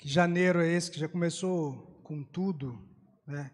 [0.00, 2.80] Que janeiro é esse que já começou com tudo,
[3.26, 3.50] né?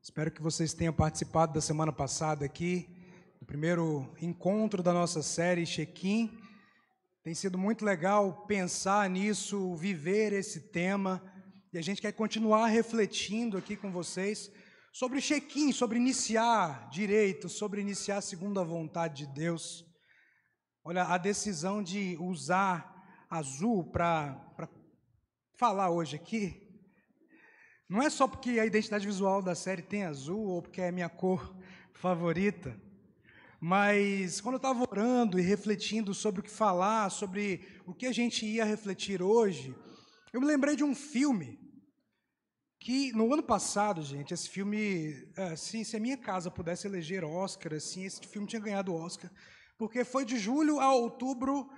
[0.00, 2.88] Espero que vocês tenham participado da semana passada aqui,
[3.40, 6.38] do primeiro encontro da nossa série Check-in.
[7.24, 11.20] Tem sido muito legal pensar nisso, viver esse tema,
[11.72, 14.52] e a gente quer continuar refletindo aqui com vocês
[14.92, 19.84] sobre check-in, sobre iniciar direito, sobre iniciar segundo a vontade de Deus.
[20.84, 22.88] Olha, a decisão de usar
[23.28, 24.70] azul para
[25.56, 26.62] falar hoje aqui,
[27.88, 30.92] não é só porque a identidade visual da série tem azul ou porque é a
[30.92, 31.54] minha cor
[31.92, 32.74] favorita,
[33.60, 38.12] mas quando eu estava orando e refletindo sobre o que falar, sobre o que a
[38.12, 39.74] gente ia refletir hoje,
[40.32, 41.60] eu me lembrei de um filme
[42.80, 45.14] que no ano passado, gente, esse filme,
[45.52, 49.30] assim, se a minha casa pudesse eleger Oscar, assim, esse filme tinha ganhado Oscar,
[49.78, 51.70] porque foi de julho a outubro,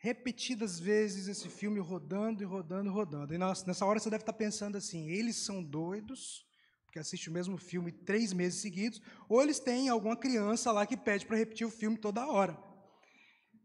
[0.00, 3.34] repetidas vezes esse filme rodando e rodando e rodando.
[3.34, 6.44] E nessa hora você deve estar pensando assim: eles são doidos,
[6.84, 10.96] porque assiste o mesmo filme três meses seguidos, ou eles têm alguma criança lá que
[10.96, 12.58] pede para repetir o filme toda hora.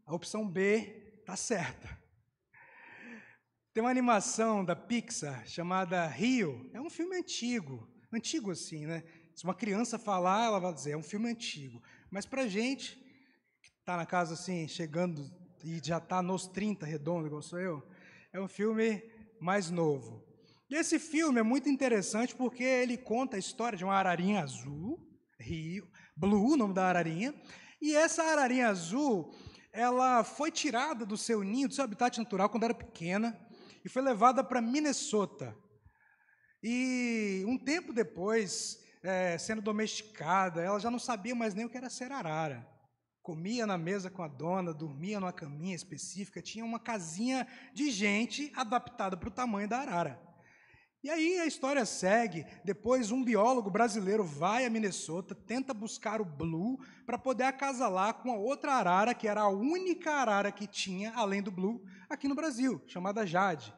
[0.04, 1.98] A opção B está certa.
[3.72, 6.70] Tem uma animação da Pixar chamada Rio.
[6.72, 9.02] É um filme antigo, antigo assim, né?
[9.34, 11.82] Se uma criança falar, ela vai dizer, é um filme antigo.
[12.10, 12.96] Mas para gente,
[13.60, 15.30] que está na casa assim, chegando
[15.64, 17.82] e já está nos 30 redondo, igual sou eu,
[18.32, 19.02] é um filme
[19.40, 20.24] mais novo.
[20.68, 25.00] E esse filme é muito interessante porque ele conta a história de uma ararinha azul,
[25.38, 27.34] Rio, Blue, o nome da ararinha,
[27.80, 29.34] e essa ararinha azul,
[29.72, 33.38] ela foi tirada do seu ninho, do seu habitat natural quando era pequena,
[33.84, 35.56] e foi levada para Minnesota.
[36.62, 41.76] E um tempo depois, é, sendo domesticada, ela já não sabia mais nem o que
[41.76, 42.66] era ser arara.
[43.26, 48.52] Comia na mesa com a dona, dormia numa caminha específica, tinha uma casinha de gente
[48.54, 50.22] adaptada para o tamanho da arara.
[51.02, 52.46] E aí a história segue.
[52.64, 58.30] Depois, um biólogo brasileiro vai a Minnesota, tenta buscar o Blue para poder acasalar com
[58.30, 62.34] a outra arara, que era a única arara que tinha, além do Blue, aqui no
[62.36, 63.74] Brasil, chamada Jade.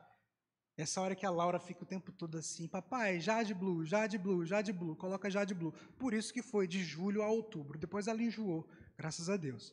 [0.76, 4.44] Essa hora que a Laura fica o tempo todo assim, papai, Jade Blue, Jade Blue,
[4.44, 5.72] Jade Blue, coloca Jade Blue.
[5.98, 7.78] Por isso que foi de julho a outubro.
[7.78, 9.72] Depois ela enjoou, graças a Deus.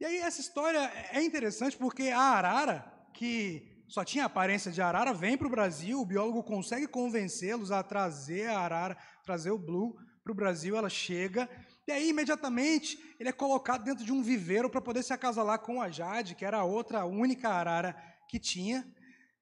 [0.00, 0.80] E aí essa história
[1.12, 2.84] é interessante porque a arara,
[3.14, 7.82] que só tinha aparência de arara, vem para o Brasil, o biólogo consegue convencê-los a
[7.82, 11.48] trazer a arara, trazer o blue para o Brasil, ela chega,
[11.86, 15.80] e aí imediatamente ele é colocado dentro de um viveiro para poder se acasalar com
[15.80, 17.96] a Jade, que era a outra, a única arara
[18.28, 18.86] que tinha.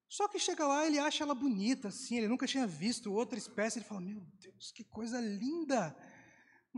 [0.08, 3.78] Só que chega lá, ele acha ela bonita, assim, ele nunca tinha visto outra espécie,
[3.78, 5.96] ele fala, meu Deus, que coisa linda!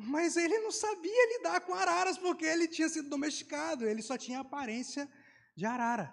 [0.05, 4.41] Mas ele não sabia lidar com araras, porque ele tinha sido domesticado, ele só tinha
[4.41, 5.09] aparência
[5.57, 6.13] de arara.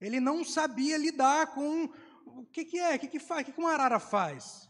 [0.00, 1.84] Ele não sabia lidar com
[2.26, 4.68] o que, que é, o que, que faz, o que, que uma arara faz.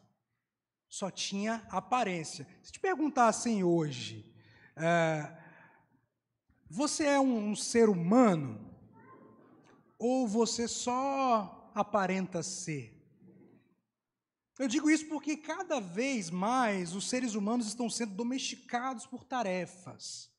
[0.88, 2.46] Só tinha aparência.
[2.62, 4.30] Se te perguntassem hoje,
[4.76, 5.36] é,
[6.68, 8.68] você é um, um ser humano
[9.98, 12.99] ou você só aparenta ser?
[14.60, 20.30] Eu digo isso porque cada vez mais os seres humanos estão sendo domesticados por tarefas.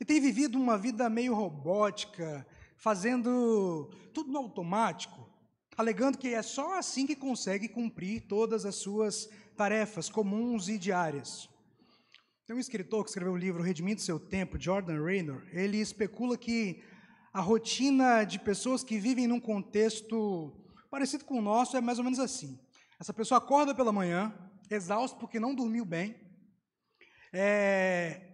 [0.00, 2.44] E têm vivido uma vida meio robótica,
[2.76, 5.30] fazendo tudo no automático,
[5.76, 11.48] alegando que é só assim que consegue cumprir todas as suas tarefas comuns e diárias.
[12.44, 16.82] Tem um escritor que escreveu o livro Redimindo Seu Tempo, Jordan Raynor, ele especula que
[17.32, 20.52] a rotina de pessoas que vivem num contexto
[20.90, 22.58] parecido com o nosso é mais ou menos assim.
[23.00, 24.34] Essa pessoa acorda pela manhã,
[24.70, 26.16] exausto porque não dormiu bem,
[27.32, 28.28] é,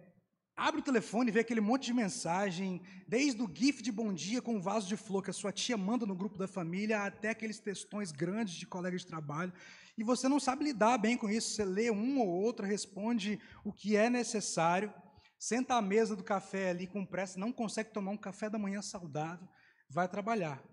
[0.57, 4.41] Abre o telefone e vê aquele monte de mensagem, desde o GIF de bom dia
[4.41, 7.31] com um vaso de flor que a sua tia manda no grupo da família, até
[7.31, 9.51] aqueles textões grandes de colegas de trabalho,
[9.97, 11.49] e você não sabe lidar bem com isso.
[11.49, 14.93] Você lê um ou outro, responde o que é necessário,
[15.37, 18.81] senta à mesa do café ali com pressa, não consegue tomar um café da manhã
[18.81, 19.45] saudável,
[19.89, 20.63] vai trabalhar,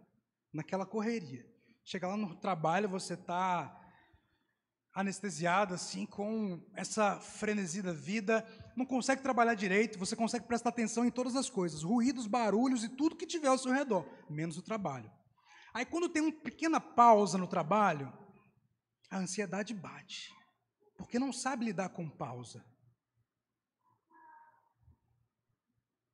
[0.53, 1.45] naquela correria.
[1.85, 3.82] Chega lá no trabalho, você está
[4.95, 8.47] anestesiado assim com essa frenesi da vida,
[8.77, 12.89] não consegue trabalhar direito, você consegue prestar atenção em todas as coisas, ruídos, barulhos e
[12.89, 15.11] tudo que tiver ao seu redor, menos o trabalho.
[15.73, 18.13] Aí quando tem uma pequena pausa no trabalho,
[19.11, 20.31] a ansiedade bate,
[20.97, 22.65] porque não sabe lidar com pausa.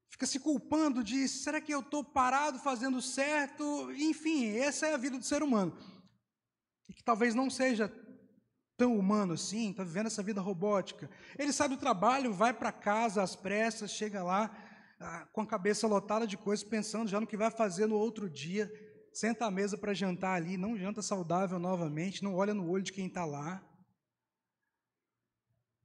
[0.08, 3.92] Fica se culpando de será que eu estou parado fazendo certo?
[3.92, 5.76] Enfim, essa é a vida do ser humano.
[6.88, 7.88] E que talvez não seja
[8.78, 11.10] tão humano assim, está vivendo essa vida robótica.
[11.36, 14.56] Ele sai do trabalho, vai para casa às pressas, chega lá
[15.00, 18.30] ah, com a cabeça lotada de coisas, pensando já no que vai fazer no outro
[18.30, 18.72] dia.
[19.12, 22.92] senta à mesa para jantar ali, não janta saudável novamente, não olha no olho de
[22.92, 23.60] quem está lá.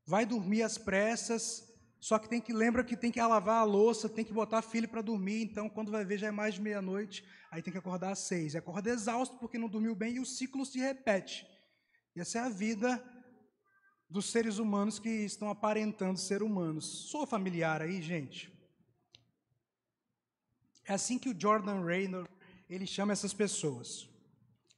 [0.06, 1.64] Vai dormir às pressas,
[2.00, 4.88] só que tem que lembra que tem que lavar a louça, tem que botar filho
[4.88, 8.12] para dormir, então quando vai ver já é mais de meia-noite, aí tem que acordar
[8.12, 8.56] às seis.
[8.56, 11.53] Acorda exausto porque não dormiu bem e o ciclo se repete.
[12.16, 13.04] E essa é a vida
[14.08, 17.10] dos seres humanos que estão aparentando ser humanos.
[17.10, 18.54] Sou familiar aí, gente?
[20.86, 22.30] É assim que o Jordan Raynor
[22.70, 24.08] ele chama essas pessoas.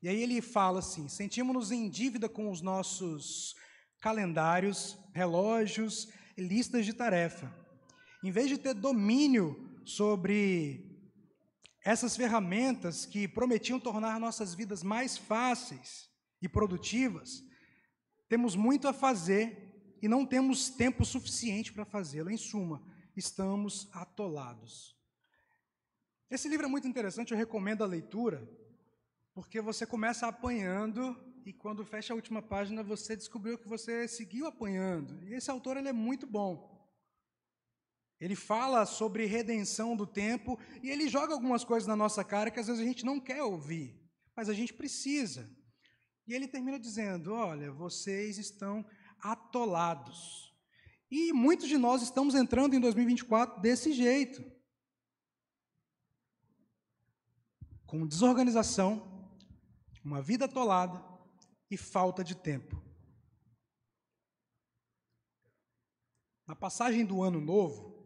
[0.02, 3.54] E aí ele fala assim: sentimos-nos em dívida com os nossos
[4.00, 7.54] calendários, relógios listas de tarefa.
[8.24, 10.90] Em vez de ter domínio sobre
[11.84, 17.44] essas ferramentas que prometiam tornar nossas vidas mais fáceis e produtivas,
[18.28, 22.30] temos muito a fazer e não temos tempo suficiente para fazê-lo.
[22.30, 22.84] Em suma,
[23.16, 24.96] estamos atolados.
[26.30, 28.48] Esse livro é muito interessante, eu recomendo a leitura,
[29.34, 31.16] porque você começa apanhando
[31.46, 35.24] e quando fecha a última página você descobriu que você seguiu apanhando.
[35.24, 36.74] E esse autor ele é muito bom.
[38.20, 42.60] Ele fala sobre redenção do tempo e ele joga algumas coisas na nossa cara que
[42.60, 44.00] às vezes a gente não quer ouvir,
[44.36, 45.50] mas a gente precisa.
[46.27, 48.86] E ele termina dizendo: Olha, vocês estão
[49.19, 50.54] atolados.
[51.10, 54.56] E muitos de nós estamos entrando em 2024 desse jeito.
[57.86, 59.31] com desorganização,
[60.04, 61.04] uma vida atolada
[61.72, 62.83] e falta de tempo.
[66.45, 68.06] Na passagem do Ano Novo,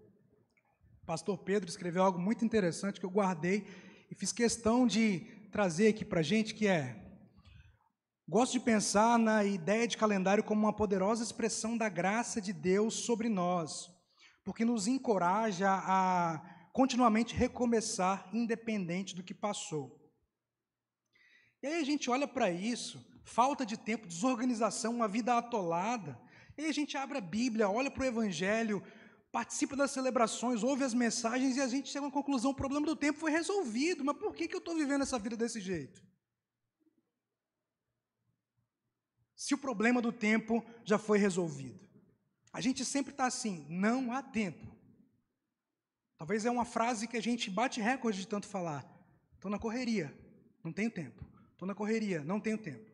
[1.02, 3.66] o pastor Pedro escreveu algo muito interessante que eu guardei
[4.12, 5.22] e fiz questão de
[5.52, 7.09] trazer aqui para a gente, que é
[8.30, 12.94] Gosto de pensar na ideia de calendário como uma poderosa expressão da graça de Deus
[12.94, 13.90] sobre nós,
[14.44, 16.40] porque nos encoraja a
[16.72, 20.00] continuamente recomeçar, independente do que passou.
[21.64, 26.16] E aí a gente olha para isso, falta de tempo, desorganização, uma vida atolada.
[26.56, 28.84] E aí a gente abre a Bíblia, olha para o Evangelho,
[29.32, 32.96] participa das celebrações, ouve as mensagens e a gente chega à conclusão: o problema do
[32.96, 36.08] tempo foi resolvido, mas por que, que eu estou vivendo essa vida desse jeito?
[39.40, 41.80] Se o problema do tempo já foi resolvido.
[42.52, 44.68] A gente sempre está assim: não há tempo.
[46.18, 48.86] Talvez é uma frase que a gente bate recorde de tanto falar.
[49.36, 50.14] Estou na correria,
[50.62, 51.26] não tenho tempo.
[51.54, 52.86] Estou na correria, não tenho tempo.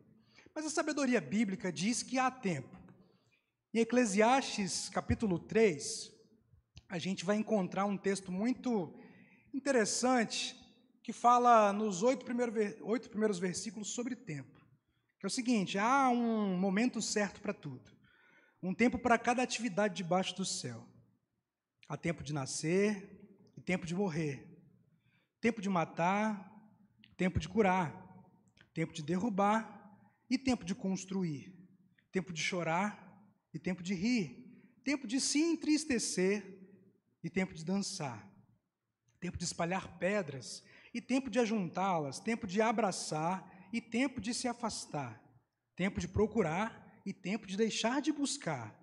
[0.54, 2.78] Mas a sabedoria bíblica diz que há tempo.
[3.74, 6.12] Em Eclesiastes capítulo 3,
[6.88, 8.96] a gente vai encontrar um texto muito
[9.52, 10.56] interessante
[11.02, 14.55] que fala nos oito primeiros, versículos sobre tempo.
[15.26, 17.90] É o seguinte: há um momento certo para tudo,
[18.62, 20.86] um tempo para cada atividade debaixo do céu.
[21.88, 24.46] Há tempo de nascer, e tempo de morrer,
[25.40, 26.48] tempo de matar,
[27.16, 27.92] tempo de curar,
[28.72, 29.98] tempo de derrubar
[30.30, 31.52] e tempo de construir,
[32.12, 33.20] tempo de chorar
[33.52, 36.56] e tempo de rir, tempo de se entristecer
[37.20, 38.32] e tempo de dançar,
[39.18, 40.62] tempo de espalhar pedras
[40.94, 45.22] e tempo de ajuntá-las, tempo de abraçar e tempo de se afastar,
[45.76, 48.74] tempo de procurar e tempo de deixar de buscar,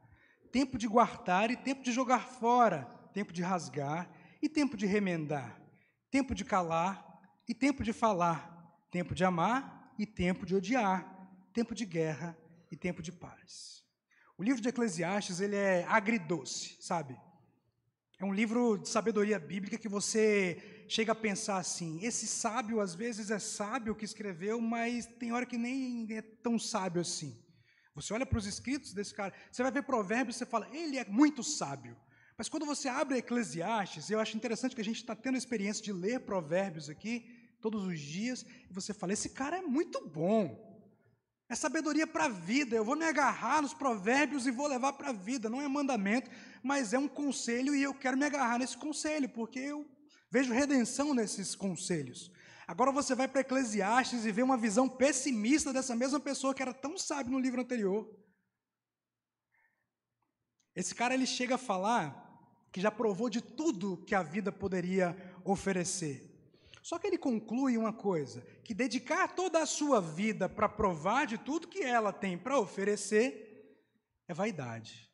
[0.52, 4.08] tempo de guardar e tempo de jogar fora, tempo de rasgar
[4.40, 5.60] e tempo de remendar,
[6.12, 7.04] tempo de calar
[7.50, 12.38] e tempo de falar, tempo de amar e tempo de odiar, tempo de guerra
[12.72, 13.84] e tempo de paz.
[14.38, 17.20] O livro de Eclesiastes, ele é agridoce, sabe?
[18.20, 22.94] É um livro de sabedoria bíblica que você chega a pensar assim: esse sábio às
[22.94, 27.38] vezes é sábio que escreveu, mas tem hora que nem é tão sábio assim.
[27.96, 30.98] Você olha para os escritos desse cara, você vai ver provérbios e você fala, ele
[30.98, 31.96] é muito sábio.
[32.38, 35.84] Mas quando você abre Eclesiastes, eu acho interessante que a gente está tendo a experiência
[35.84, 37.26] de ler provérbios aqui
[37.62, 40.72] todos os dias, e você fala: esse cara é muito bom.
[41.48, 42.76] É sabedoria para a vida.
[42.76, 45.50] Eu vou me agarrar nos provérbios e vou levar para a vida.
[45.50, 46.30] Não é mandamento,
[46.64, 49.86] mas é um conselho e eu quero me agarrar nesse conselho, porque eu
[50.34, 52.32] vejo redenção nesses conselhos.
[52.66, 56.74] Agora você vai para Eclesiastes e vê uma visão pessimista dessa mesma pessoa que era
[56.74, 58.10] tão sábio no livro anterior.
[60.76, 62.20] Esse cara ele chega a falar
[62.72, 66.28] que já provou de tudo que a vida poderia oferecer.
[66.82, 71.38] Só que ele conclui uma coisa: que dedicar toda a sua vida para provar de
[71.38, 73.78] tudo que ela tem para oferecer
[74.28, 75.14] é vaidade.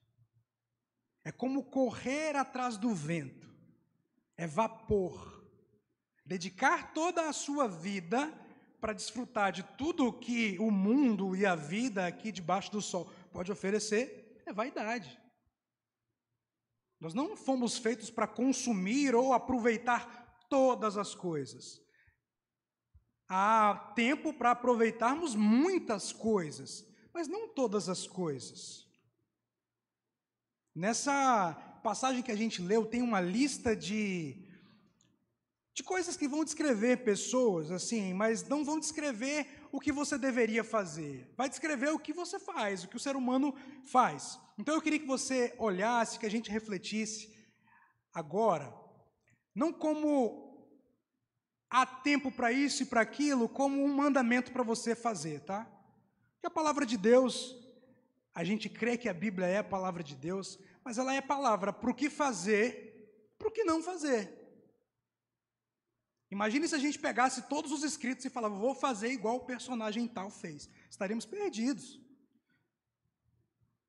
[1.25, 3.48] É como correr atrás do vento,
[4.39, 5.43] é vapor.
[6.25, 8.33] Dedicar toda a sua vida
[8.79, 13.51] para desfrutar de tudo que o mundo e a vida aqui debaixo do sol pode
[13.51, 15.19] oferecer é vaidade.
[17.01, 21.81] Nós não fomos feitos para consumir ou aproveitar todas as coisas.
[23.27, 28.87] Há tempo para aproveitarmos muitas coisas, mas não todas as coisas.
[30.73, 34.37] Nessa passagem que a gente leu, tem uma lista de,
[35.73, 40.63] de coisas que vão descrever pessoas, assim, mas não vão descrever o que você deveria
[40.63, 41.33] fazer.
[41.37, 43.53] Vai descrever o que você faz, o que o ser humano
[43.85, 44.39] faz.
[44.57, 47.33] Então eu queria que você olhasse, que a gente refletisse
[48.13, 48.73] agora,
[49.55, 50.49] não como
[51.69, 55.65] há tempo para isso e para aquilo como um mandamento para você fazer, tá?
[56.33, 57.55] Porque a palavra de Deus,
[58.33, 60.57] a gente crê que a Bíblia é a palavra de Deus,
[60.89, 64.35] mas ela é palavra para o que fazer, para o que não fazer.
[66.31, 70.07] Imagine se a gente pegasse todos os escritos e falava, vou fazer igual o personagem
[70.07, 70.67] tal fez.
[70.89, 72.01] Estaríamos perdidos.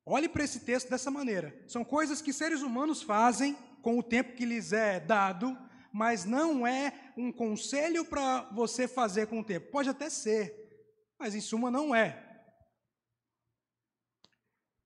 [0.04, 1.64] Olhe para esse texto dessa maneira.
[1.66, 5.57] São coisas que seres humanos fazem com o tempo que lhes é dado,
[5.90, 9.71] mas não é um conselho para você fazer com o tempo.
[9.71, 10.85] Pode até ser,
[11.19, 12.29] mas em suma não é.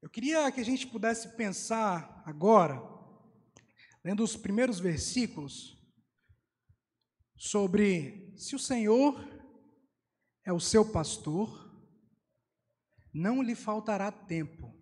[0.05, 2.79] Eu queria que a gente pudesse pensar agora,
[4.05, 5.83] lendo os primeiros versículos,
[7.39, 9.19] sobre se o Senhor
[10.45, 11.75] é o seu pastor,
[13.15, 14.79] não lhe faltará tempo.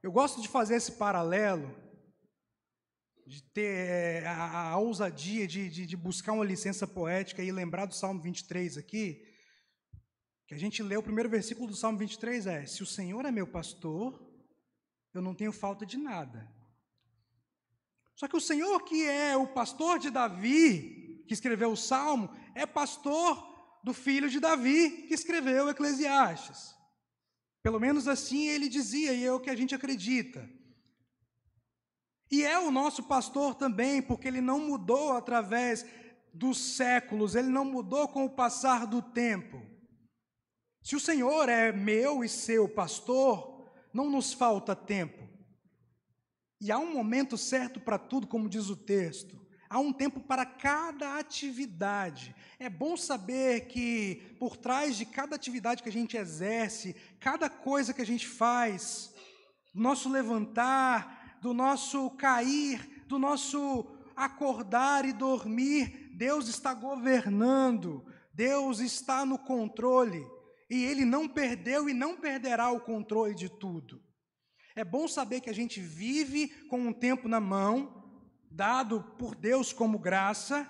[0.00, 1.76] Eu gosto de fazer esse paralelo
[3.26, 7.86] de ter é, a, a ousadia de, de, de, buscar uma licença poética e lembrar
[7.86, 9.31] do Salmo 23 aqui,
[10.52, 13.30] que a gente lê o primeiro versículo do Salmo 23 é: Se o Senhor é
[13.30, 14.22] meu pastor,
[15.14, 16.46] eu não tenho falta de nada.
[18.14, 22.66] Só que o Senhor, que é o pastor de Davi, que escreveu o Salmo, é
[22.66, 26.74] pastor do filho de Davi, que escreveu Eclesiastes.
[27.62, 30.46] Pelo menos assim ele dizia, e é o que a gente acredita.
[32.30, 35.86] E é o nosso pastor também, porque ele não mudou através
[36.30, 39.71] dos séculos, ele não mudou com o passar do tempo.
[40.82, 45.28] Se o Senhor é meu e seu pastor, não nos falta tempo.
[46.60, 49.40] E há um momento certo para tudo, como diz o texto.
[49.68, 52.34] Há um tempo para cada atividade.
[52.58, 57.94] É bom saber que por trás de cada atividade que a gente exerce, cada coisa
[57.94, 59.14] que a gente faz,
[59.74, 69.24] nosso levantar, do nosso cair, do nosso acordar e dormir, Deus está governando, Deus está
[69.24, 70.24] no controle,
[70.72, 74.02] e Ele não perdeu e não perderá o controle de tudo.
[74.74, 78.10] É bom saber que a gente vive com um tempo na mão,
[78.50, 80.66] dado por Deus como graça,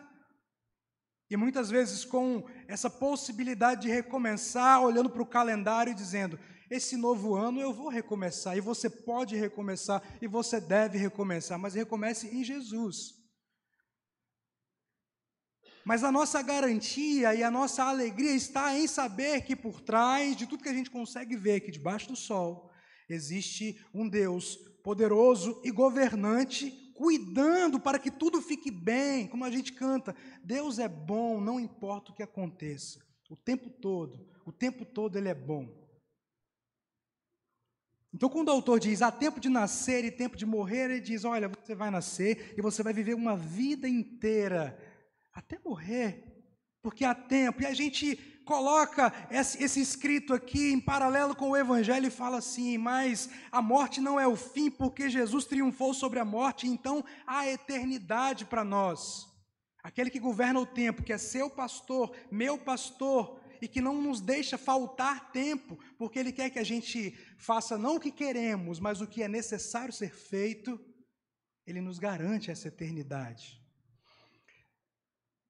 [1.30, 6.36] e muitas vezes com essa possibilidade de recomeçar, olhando para o calendário e dizendo:
[6.68, 11.74] esse novo ano eu vou recomeçar, e você pode recomeçar, e você deve recomeçar, mas
[11.74, 13.21] recomece em Jesus.
[15.84, 20.46] Mas a nossa garantia e a nossa alegria está em saber que por trás de
[20.46, 22.70] tudo que a gente consegue ver aqui debaixo do sol,
[23.08, 29.72] existe um Deus poderoso e governante, cuidando para que tudo fique bem, como a gente
[29.72, 30.14] canta.
[30.44, 35.28] Deus é bom, não importa o que aconteça, o tempo todo, o tempo todo Ele
[35.28, 35.82] é bom.
[38.14, 41.24] Então, quando o autor diz há tempo de nascer e tempo de morrer, ele diz:
[41.24, 44.78] olha, você vai nascer e você vai viver uma vida inteira
[45.32, 46.24] até morrer,
[46.82, 47.62] porque há tempo.
[47.62, 52.76] E a gente coloca esse, escrito aqui em paralelo com o Evangelho e fala assim:
[52.78, 57.48] mas a morte não é o fim, porque Jesus triunfou sobre a morte, então há
[57.48, 59.30] eternidade para nós.
[59.82, 64.20] Aquele que governa o tempo, que é seu pastor, meu pastor, e que não nos
[64.20, 69.00] deixa faltar tempo, porque Ele quer que a gente faça não o que queremos, mas
[69.00, 70.80] o que é necessário ser feito,
[71.64, 73.61] Ele nos garante essa eternidade.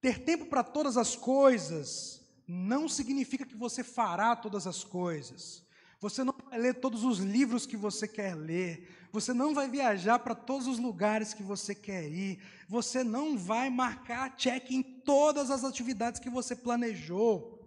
[0.03, 5.63] Ter tempo para todas as coisas não significa que você fará todas as coisas.
[6.01, 8.89] Você não vai ler todos os livros que você quer ler.
[9.13, 12.43] Você não vai viajar para todos os lugares que você quer ir.
[12.69, 17.63] Você não vai marcar check em todas as atividades que você planejou.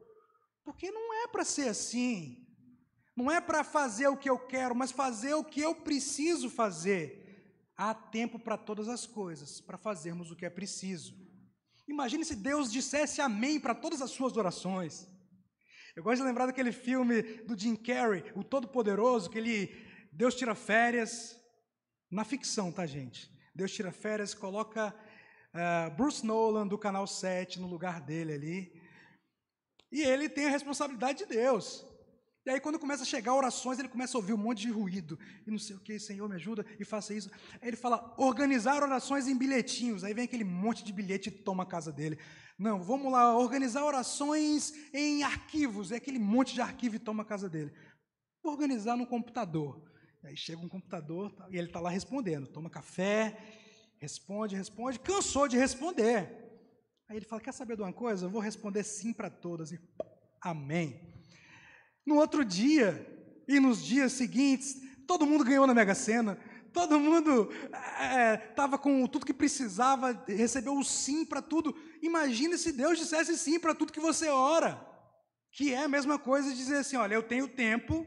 [0.65, 2.46] Porque não é para ser assim.
[3.15, 7.72] Não é para fazer o que eu quero, mas fazer o que eu preciso fazer.
[7.77, 11.25] Há tempo para todas as coisas, para fazermos o que é preciso.
[11.88, 15.08] Imagine se Deus dissesse amém para todas as suas orações.
[15.96, 19.74] Eu gosto de lembrar daquele filme do Jim Carrey, O Todo-Poderoso, que ele,
[20.12, 21.39] Deus tira férias,
[22.12, 23.32] na ficção, tá, gente?
[23.54, 24.94] Deus tira férias, coloca
[25.54, 28.82] uh, Bruce Nolan do Canal 7 no lugar dele ali,
[29.92, 31.86] e ele tem a responsabilidade de Deus.
[32.46, 35.18] E aí, quando começa a chegar orações, ele começa a ouvir um monte de ruído.
[35.48, 37.28] E não sei o que, Senhor, me ajuda e faça isso.
[37.60, 40.04] Aí ele fala, organizar orações em bilhetinhos.
[40.04, 42.20] Aí vem aquele monte de bilhete e toma a casa dele.
[42.58, 45.92] Não, vamos lá, organizar orações em arquivos.
[45.92, 47.74] É aquele monte de arquivo e toma a casa dele.
[48.44, 49.82] Organizar no computador.
[50.24, 52.48] Aí chega um computador e ele está lá respondendo.
[52.48, 53.38] Toma café,
[53.98, 55.00] responde, responde.
[55.00, 56.46] Cansou de responder.
[57.10, 58.28] Aí ele fala: Quer saber de uma coisa?
[58.28, 59.72] Eu vou responder sim para todas.
[59.72, 59.80] E
[60.42, 61.14] amém.
[62.06, 63.06] No outro dia
[63.48, 66.38] e nos dias seguintes, todo mundo ganhou na Mega Sena,
[66.76, 67.50] todo mundo
[68.50, 71.74] estava é, com tudo que precisava, recebeu o sim para tudo.
[72.02, 74.86] Imagine se Deus dissesse sim para tudo que você ora,
[75.52, 78.06] que é a mesma coisa de dizer assim: olha, eu tenho tempo,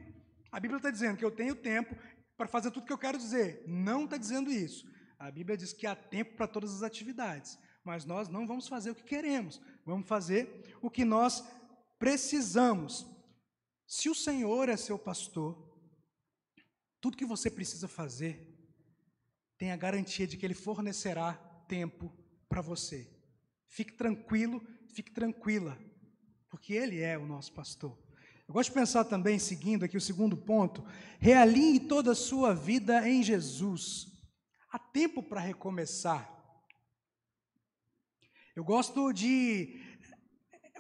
[0.53, 1.97] a Bíblia está dizendo que eu tenho tempo
[2.37, 3.65] para fazer tudo que eu quero dizer.
[3.67, 4.87] Não está dizendo isso.
[5.19, 8.91] A Bíblia diz que há tempo para todas as atividades, mas nós não vamos fazer
[8.91, 11.43] o que queremos, vamos fazer o que nós
[11.99, 13.18] precisamos.
[13.89, 15.57] Se o Senhor é seu pastor,
[17.01, 18.47] tudo que você precisa fazer,
[19.57, 21.33] tem a garantia de que Ele fornecerá
[21.67, 22.15] tempo
[22.51, 23.11] para você.
[23.67, 25.79] Fique tranquilo, fique tranquila,
[26.51, 27.99] porque Ele é o nosso pastor.
[28.47, 30.85] Eu gosto de pensar também, seguindo aqui o segundo ponto,
[31.19, 34.07] realinhe toda a sua vida em Jesus.
[34.71, 36.31] Há tempo para recomeçar.
[38.55, 39.81] Eu gosto de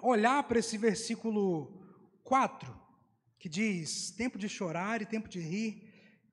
[0.03, 1.73] olhar para esse versículo
[2.23, 2.77] 4
[3.38, 5.92] que diz: tempo de chorar e tempo de rir,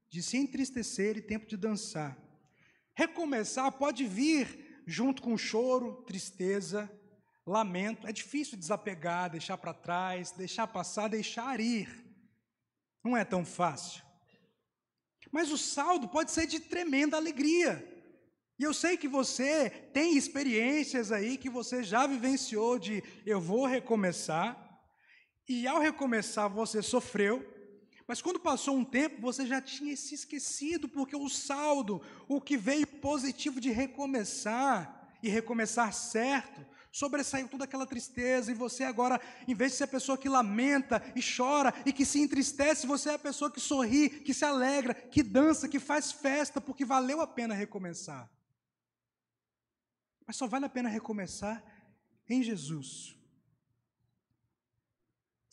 [0.10, 2.18] de se entristecer e tempo de dançar.
[2.96, 6.90] Recomeçar pode vir junto com choro, tristeza,
[7.46, 8.08] lamento.
[8.08, 12.04] É difícil desapegar, deixar para trás, deixar passar, deixar ir.
[13.04, 14.04] Não é tão fácil.
[15.32, 17.92] Mas o saldo pode ser de tremenda alegria.
[18.58, 23.66] E eu sei que você tem experiências aí que você já vivenciou de eu vou
[23.66, 24.65] recomeçar,
[25.48, 27.46] e ao recomeçar, você sofreu,
[28.08, 32.58] mas quando passou um tempo, você já tinha se esquecido, porque o saldo, o que
[32.58, 39.56] veio positivo de recomeçar, e recomeçar certo, sobressaiu toda aquela tristeza, e você agora, em
[39.56, 43.14] vez de ser a pessoa que lamenta e chora e que se entristece, você é
[43.16, 47.28] a pessoa que sorri, que se alegra, que dança, que faz festa, porque valeu a
[47.28, 48.30] pena recomeçar.
[50.28, 51.64] Mas só vale a pena recomeçar
[52.30, 53.15] em Jesus.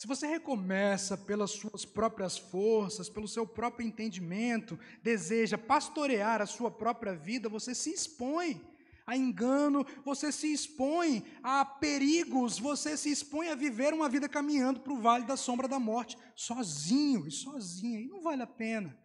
[0.03, 6.69] Se você recomeça pelas suas próprias forças, pelo seu próprio entendimento, deseja pastorear a sua
[6.69, 8.61] própria vida, você se expõe
[9.07, 14.81] a engano, você se expõe a perigos, você se expõe a viver uma vida caminhando
[14.81, 18.99] para o vale da sombra da morte, sozinho e sozinha, e não vale a pena.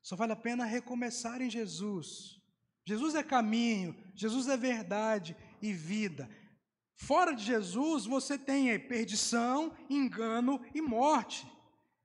[0.00, 2.40] Só vale a pena recomeçar em Jesus.
[2.82, 6.30] Jesus é caminho, Jesus é verdade e vida.
[6.98, 11.46] Fora de Jesus, você tem perdição, engano e morte.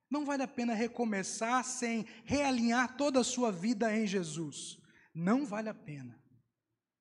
[0.07, 4.79] Não vale a pena recomeçar sem realinhar toda a sua vida em Jesus.
[5.11, 6.21] Não vale a pena.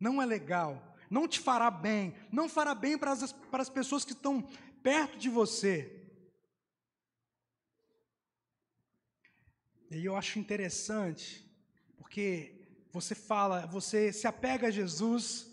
[0.00, 0.96] Não é legal.
[1.10, 2.14] Não te fará bem.
[2.32, 4.40] Não fará bem para as, para as pessoas que estão
[4.82, 6.10] perto de você.
[9.90, 11.46] E eu acho interessante,
[11.98, 12.58] porque
[12.90, 15.51] você fala, você se apega a Jesus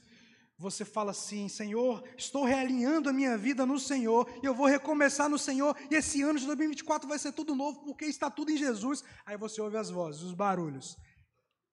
[0.59, 5.39] você fala assim: Senhor, estou realinhando a minha vida no Senhor, eu vou recomeçar no
[5.39, 9.01] Senhor, e esse ano de 2024 vai ser tudo novo, porque está tudo em Jesus.
[9.25, 10.97] Aí você ouve as vozes, os barulhos.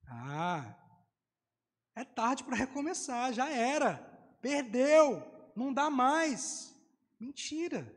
[0.08, 0.76] Ah,
[1.96, 3.96] é tarde para recomeçar, já era,
[4.40, 5.20] perdeu,
[5.56, 6.72] não dá mais.
[7.18, 7.92] Mentira.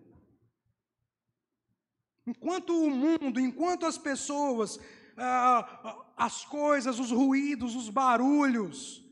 [2.25, 4.79] Enquanto o mundo, enquanto as pessoas,
[5.15, 9.07] ah, as coisas, os ruídos, os barulhos,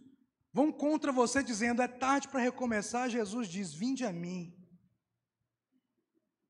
[0.58, 4.52] vão contra você dizendo é tarde para recomeçar, Jesus diz: Vinde a mim.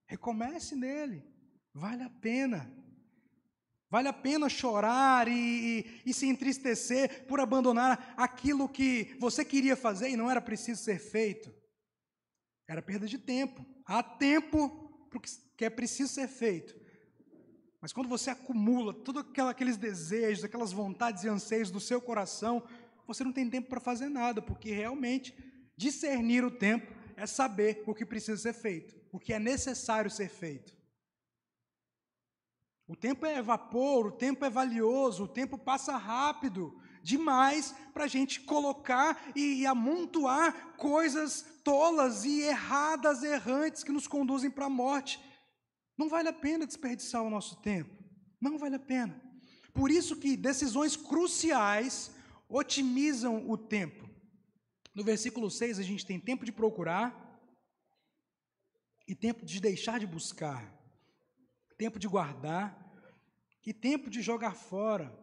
[0.07, 1.25] Recomece nele,
[1.73, 2.73] vale a pena.
[3.89, 9.77] Vale a pena chorar e, e, e, se entristecer por abandonar aquilo que você queria
[9.77, 11.53] fazer e não era preciso ser feito.
[12.67, 13.65] Era perda de tempo.
[13.85, 14.67] Há tempo
[15.09, 16.75] para o que é preciso ser feito.
[17.81, 22.67] Mas quando você acumula todos aqueles desejos, aquelas vontades e anseios do seu coração
[23.07, 25.33] você não tem tempo para fazer nada, porque realmente
[25.77, 30.29] discernir o tempo é saber o que precisa ser feito, o que é necessário ser
[30.29, 30.75] feito.
[32.87, 38.07] O tempo é vapor, o tempo é valioso, o tempo passa rápido demais para a
[38.07, 44.69] gente colocar e, e amontoar coisas tolas e erradas, errantes que nos conduzem para a
[44.69, 45.19] morte.
[45.97, 47.91] Não vale a pena desperdiçar o nosso tempo.
[48.39, 49.21] Não vale a pena.
[49.73, 52.11] Por isso que decisões cruciais
[52.49, 54.09] otimizam o tempo.
[54.93, 57.25] No versículo 6, a gente tem tempo de procurar
[59.07, 60.75] e tempo de deixar de buscar.
[61.77, 62.67] tempo de guardar
[63.63, 65.15] e tempo de jogar fora.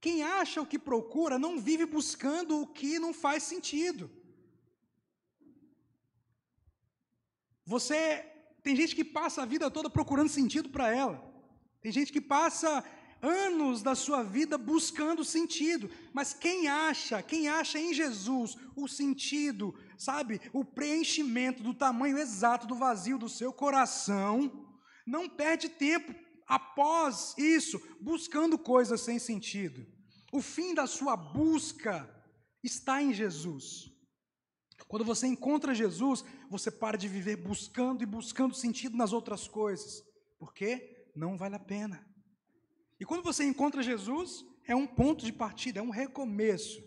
[0.00, 4.10] Quem acha o que procura não vive buscando o que não faz sentido.
[7.66, 8.22] Você
[8.62, 11.16] tem gente que passa a vida toda procurando sentido para ela.
[11.80, 12.82] Tem gente que passa
[13.24, 19.74] anos da sua vida buscando sentido, mas quem acha, quem acha em Jesus o sentido,
[19.96, 24.68] sabe, o preenchimento do tamanho exato do vazio do seu coração,
[25.06, 26.14] não perde tempo
[26.46, 29.86] após isso buscando coisas sem sentido.
[30.32, 32.08] O fim da sua busca
[32.62, 33.90] está em Jesus.
[34.88, 40.02] Quando você encontra Jesus, você para de viver buscando e buscando sentido nas outras coisas,
[40.38, 42.13] porque não vale a pena.
[43.04, 46.82] E quando você encontra Jesus, é um ponto de partida, é um recomeço.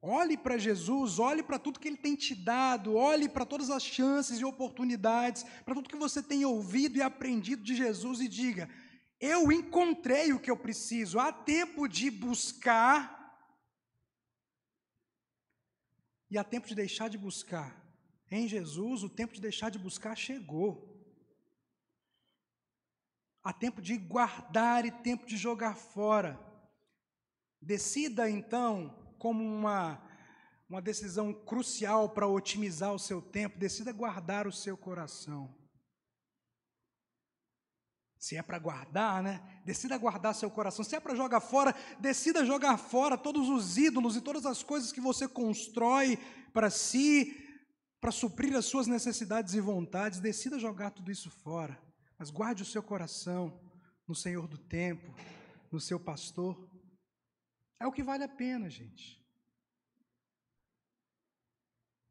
[0.00, 3.82] Olhe para Jesus, olhe para tudo que Ele tem te dado, olhe para todas as
[3.82, 8.70] chances e oportunidades, para tudo que você tem ouvido e aprendido de Jesus e diga:
[9.18, 13.36] Eu encontrei o que eu preciso, há tempo de buscar
[16.30, 17.84] e há tempo de deixar de buscar.
[18.30, 20.91] Em Jesus, o tempo de deixar de buscar chegou.
[23.44, 26.38] Há tempo de guardar e tempo de jogar fora.
[27.60, 30.00] Decida então como uma,
[30.68, 35.52] uma decisão crucial para otimizar o seu tempo, decida guardar o seu coração.
[38.16, 39.42] Se é para guardar, né?
[39.64, 40.84] Decida guardar seu coração.
[40.84, 44.92] Se é para jogar fora, decida jogar fora todos os ídolos e todas as coisas
[44.92, 46.16] que você constrói
[46.52, 47.36] para si,
[48.00, 50.20] para suprir as suas necessidades e vontades.
[50.20, 51.76] Decida jogar tudo isso fora.
[52.22, 53.60] Mas guarde o seu coração
[54.06, 55.12] no Senhor do tempo,
[55.72, 56.70] no seu pastor.
[57.80, 59.20] É o que vale a pena, gente.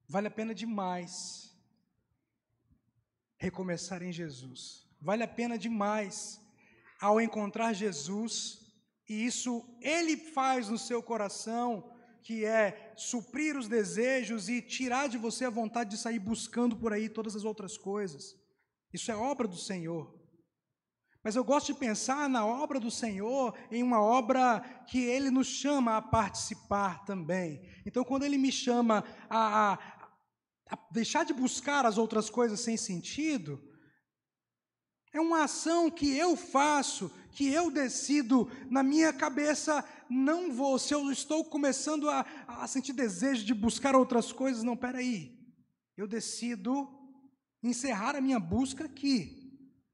[0.10, 1.58] Vale a pena demais
[3.38, 4.86] recomeçar em Jesus.
[5.00, 6.42] Vale a pena demais
[7.00, 8.60] ao encontrar Jesus,
[9.08, 11.90] e isso ele faz no seu coração,
[12.22, 16.92] que é suprir os desejos e tirar de você a vontade de sair buscando por
[16.92, 18.41] aí todas as outras coisas.
[18.94, 20.22] Isso é obra do Senhor.
[21.24, 25.48] Mas eu gosto de pensar na obra do Senhor em uma obra que Ele nos
[25.48, 27.62] chama a participar também.
[27.86, 29.74] Então, quando Ele me chama a, a,
[30.72, 33.62] a deixar de buscar as outras coisas sem sentido,
[35.14, 40.80] é uma ação que eu faço, que eu decido na minha cabeça, não vou.
[40.80, 45.38] Se eu estou começando a, a sentir desejo de buscar outras coisas, não, peraí.
[45.96, 46.90] Eu decido
[47.64, 49.42] encerrar a minha busca aqui.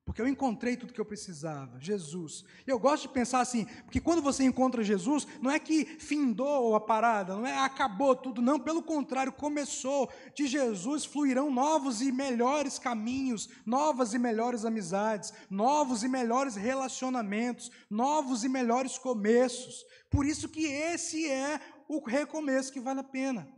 [0.08, 2.46] Porque eu encontrei tudo que eu precisava, Jesus.
[2.66, 6.80] Eu gosto de pensar assim, porque quando você encontra Jesus, não é que findou a
[6.80, 10.10] parada, não é acabou tudo, não, pelo contrário, começou.
[10.34, 17.70] De Jesus fluirão novos e melhores caminhos, novas e melhores amizades, novos e melhores relacionamentos,
[17.90, 19.86] novos e melhores começos.
[20.10, 23.57] Por isso que esse é o recomeço que vale a pena.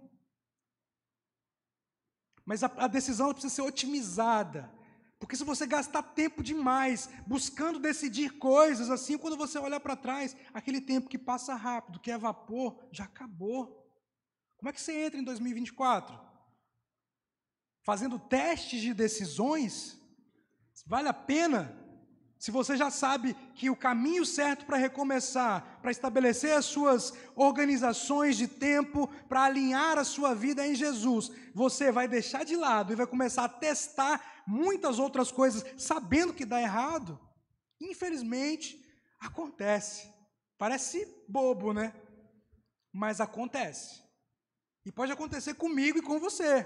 [2.50, 4.62] Mas a, a decisão precisa ser otimizada
[5.20, 10.36] porque se você gastar tempo demais buscando decidir coisas assim, quando você olhar para trás,
[10.54, 13.86] aquele tempo que passa rápido, que é vapor, já acabou.
[14.58, 16.18] Como é que você entra em 2024?
[17.84, 20.00] Fazendo testes de decisões?
[20.88, 21.78] Vale a pena?
[22.40, 28.38] Se você já sabe que o caminho certo para recomeçar, para estabelecer as suas organizações
[28.38, 32.94] de tempo, para alinhar a sua vida é em Jesus, você vai deixar de lado
[32.94, 37.20] e vai começar a testar muitas outras coisas, sabendo que dá errado,
[37.80, 38.82] infelizmente,
[39.20, 40.10] acontece.
[40.58, 41.94] Parece bobo, né?
[42.94, 44.02] Mas acontece.
[44.86, 46.66] E pode acontecer comigo e com você.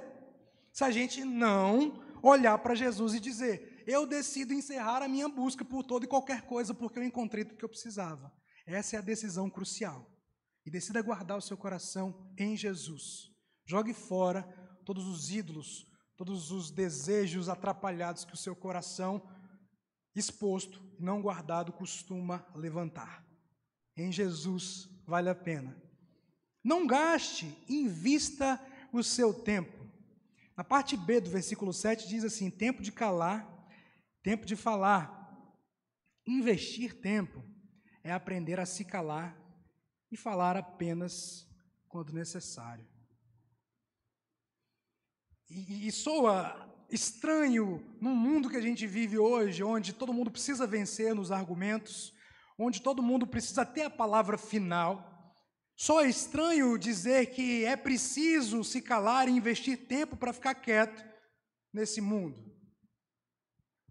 [0.71, 5.65] Se a gente não olhar para Jesus e dizer: Eu decido encerrar a minha busca
[5.65, 8.33] por toda e qualquer coisa, porque eu encontrei tudo que eu precisava.
[8.65, 10.09] Essa é a decisão crucial.
[10.65, 13.31] E decida guardar o seu coração em Jesus.
[13.65, 14.43] Jogue fora
[14.85, 19.21] todos os ídolos, todos os desejos atrapalhados que o seu coração
[20.15, 23.25] exposto, não guardado, costuma levantar.
[23.97, 25.75] Em Jesus vale a pena.
[26.63, 28.59] Não gaste, invista
[28.91, 29.83] o seu tempo.
[30.55, 33.52] Na parte B do versículo 7 diz assim: tempo de calar,
[34.23, 35.21] tempo de falar.
[36.25, 37.43] Investir tempo
[38.03, 39.37] é aprender a se calar
[40.11, 41.47] e falar apenas
[41.87, 42.87] quando necessário.
[45.49, 50.65] E, e soa estranho num mundo que a gente vive hoje, onde todo mundo precisa
[50.65, 52.13] vencer nos argumentos,
[52.57, 55.11] onde todo mundo precisa ter a palavra final.
[56.01, 61.03] É estranho dizer que é preciso se calar e investir tempo para ficar quieto,
[61.73, 62.53] nesse mundo.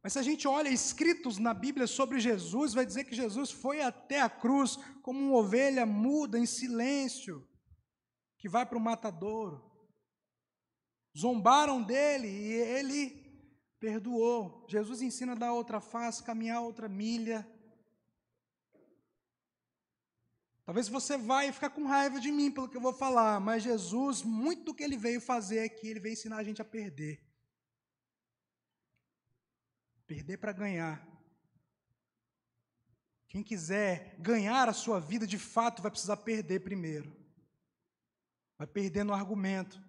[0.03, 3.81] Mas se a gente olha escritos na Bíblia sobre Jesus, vai dizer que Jesus foi
[3.81, 7.49] até a cruz como uma ovelha muda, em silêncio,
[8.37, 9.71] que vai para o matadouro.
[11.17, 13.23] Zombaram dele e ele
[13.79, 14.67] perdoou.
[14.69, 17.47] Jesus ensina a dar outra face, caminhar outra milha.
[20.65, 24.23] Talvez você vai ficar com raiva de mim pelo que eu vou falar, mas Jesus,
[24.23, 27.32] muito do que ele veio fazer aqui, ele veio ensinar a gente a perder.
[30.13, 31.09] Perder para ganhar.
[33.29, 37.17] Quem quiser ganhar a sua vida de fato vai precisar perder primeiro.
[38.59, 39.83] Vai perder no argumento.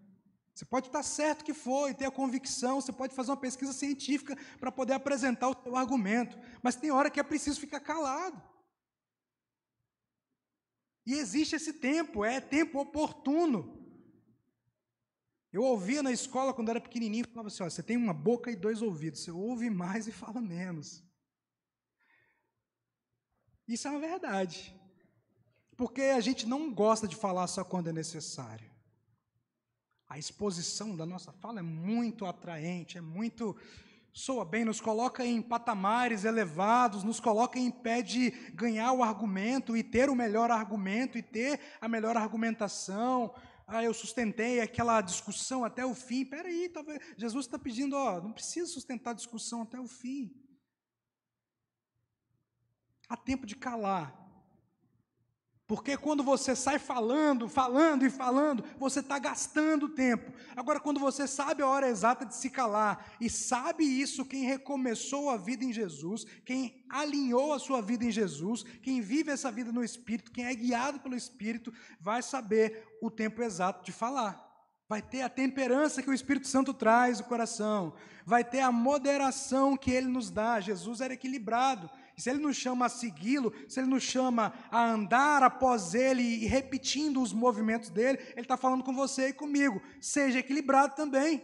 [0.56, 4.38] Você pode estar certo que foi, ter a convicção, você pode fazer uma pesquisa científica
[4.62, 8.42] para poder apresentar o seu argumento, mas tem hora que é preciso ficar calado.
[11.06, 13.83] E existe esse tempo, é tempo oportuno.
[15.54, 18.56] Eu ouvia na escola quando era pequenininho, falava assim: ó, você tem uma boca e
[18.56, 21.04] dois ouvidos, você ouve mais e fala menos.
[23.68, 24.76] Isso é uma verdade.
[25.78, 28.74] Porque a gente não gosta de falar só quando é necessário.
[30.10, 33.56] A exposição da nossa fala é muito atraente, é muito
[34.12, 39.76] soa bem, nos coloca em patamares elevados, nos coloca em pé de ganhar o argumento
[39.76, 43.34] e ter o melhor argumento e ter a melhor argumentação.
[43.76, 46.24] Ah, eu sustentei aquela discussão até o fim.
[46.24, 50.32] Peraí, talvez Jesus está pedindo, ó, não precisa sustentar a discussão até o fim.
[53.10, 54.23] Há tempo de calar.
[55.74, 60.32] Porque quando você sai falando, falando e falando, você está gastando tempo.
[60.56, 65.32] Agora, quando você sabe a hora exata de se calar, e sabe isso quem recomeçou
[65.32, 69.72] a vida em Jesus, quem alinhou a sua vida em Jesus, quem vive essa vida
[69.72, 74.48] no Espírito, quem é guiado pelo Espírito, vai saber o tempo exato de falar.
[74.88, 77.96] Vai ter a temperança que o Espírito Santo traz no coração,
[78.28, 80.60] vai ter a moderação que ele nos dá.
[80.60, 81.90] Jesus era equilibrado.
[82.18, 86.22] E se ele nos chama a segui-lo, se ele nos chama a andar após ele
[86.22, 89.82] e repetindo os movimentos dele, ele está falando com você e comigo.
[90.00, 91.42] Seja equilibrado também.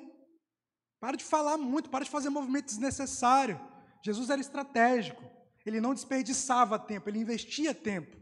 [1.00, 3.60] Para de falar muito, para de fazer movimento desnecessário.
[4.04, 5.24] Jesus era estratégico.
[5.66, 8.18] Ele não desperdiçava tempo, ele investia tempo.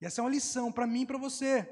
[0.00, 1.68] E essa é uma lição para mim e para você.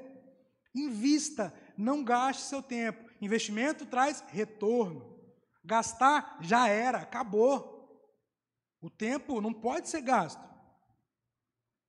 [0.73, 3.09] Invista, não gaste seu tempo.
[3.21, 5.15] Investimento traz retorno.
[5.63, 7.74] Gastar já era, acabou.
[8.85, 10.47] O tempo não pode ser gasto,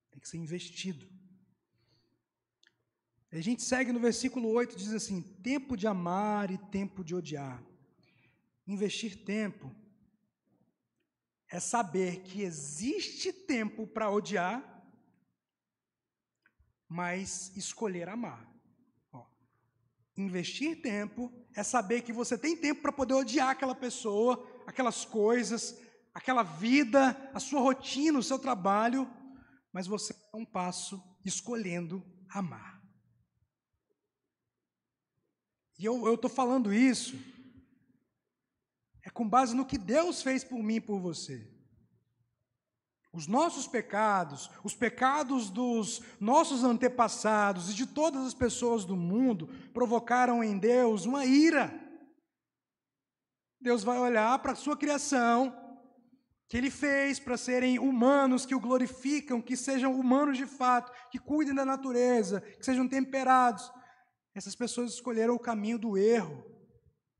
[0.09, 1.07] tem que ser investido.
[3.31, 7.63] A gente segue no versículo 8, diz assim: tempo de amar e tempo de odiar.
[8.65, 9.71] Investir tempo
[11.51, 14.59] é saber que existe tempo para odiar,
[16.89, 18.51] mas escolher amar.
[19.13, 19.23] Ó,
[20.17, 25.79] investir tempo é saber que você tem tempo para poder odiar aquela pessoa, aquelas coisas,
[26.17, 29.07] aquela vida, a sua rotina, o seu trabalho,
[29.71, 32.81] mas você dá um passo escolhendo amar.
[35.77, 37.15] E eu estou falando isso,
[39.03, 41.47] é com base no que Deus fez por mim e por você.
[43.13, 49.47] Os nossos pecados, os pecados dos nossos antepassados e de todas as pessoas do mundo
[49.71, 51.79] provocaram em Deus uma ira.
[53.61, 55.66] Deus vai olhar para a sua criação
[56.47, 61.19] que ele fez para serem humanos que o glorificam, que sejam humanos de fato, que
[61.19, 63.69] cuidem da natureza, que sejam temperados.
[64.33, 66.45] Essas pessoas escolheram o caminho do erro,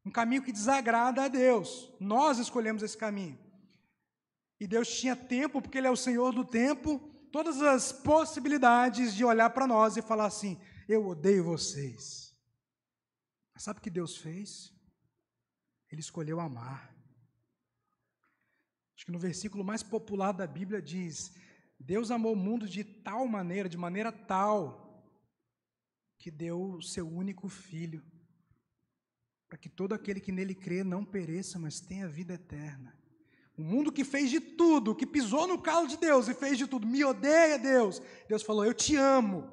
[0.06, 1.94] um caminho que desagrada a Deus.
[2.00, 3.38] Nós escolhemos esse caminho.
[4.60, 7.00] E Deus tinha tempo, porque Ele é o Senhor do tempo,
[7.32, 12.34] todas as possibilidades de olhar para nós e falar assim: Eu odeio vocês.
[13.54, 14.74] Mas sabe o que Deus fez?
[15.92, 16.97] Ele escolheu amar.
[18.98, 21.32] Acho que no versículo mais popular da Bíblia diz:
[21.80, 25.08] Deus amou o mundo de tal maneira, de maneira tal,
[26.18, 28.04] que deu o seu único filho,
[29.48, 32.98] para que todo aquele que nele crê não pereça, mas tenha vida eterna.
[33.56, 36.66] O mundo que fez de tudo, que pisou no calo de Deus e fez de
[36.66, 38.02] tudo, me odeia, Deus.
[38.28, 39.48] Deus falou: Eu te amo.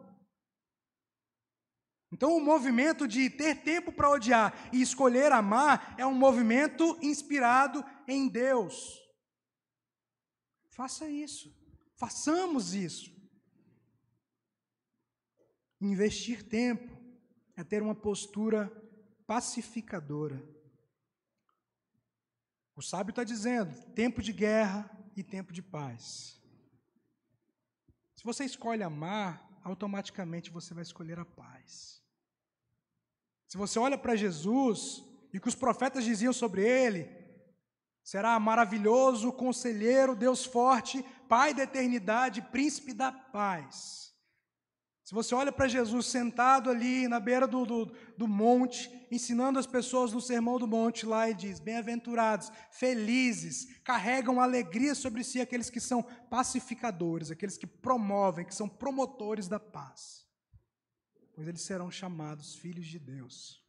[2.11, 7.85] Então, o movimento de ter tempo para odiar e escolher amar é um movimento inspirado
[8.09, 9.03] em Deus.
[10.74, 11.54] Faça isso.
[11.94, 13.14] Façamos isso.
[15.80, 16.92] Investir tempo
[17.56, 18.68] é ter uma postura
[19.24, 20.42] pacificadora.
[22.74, 26.42] O sábio está dizendo: tempo de guerra e tempo de paz.
[28.16, 32.02] Se você escolhe amar, automaticamente você vai escolher a paz.
[33.46, 37.23] Se você olha para Jesus e que os profetas diziam sobre ele,
[38.04, 44.04] será maravilhoso, conselheiro, Deus forte, Pai da eternidade, príncipe da paz.
[45.02, 47.86] Se você olha para Jesus sentado ali na beira do, do,
[48.16, 54.40] do, monte, ensinando as pessoas no sermão do monte lá e diz: Bem-aventurados, felizes, carregam
[54.40, 60.26] alegria sobre si aqueles que são pacificadores, aqueles que promovem, que são promotores da paz,
[61.34, 63.64] pois eles serão chamados filhos de Deus.